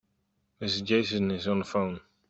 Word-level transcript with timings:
Mrs. 0.59 0.83
Jason 0.83 1.29
is 1.29 1.47
on 1.47 1.59
the 1.59 1.63
phone. 1.65 2.01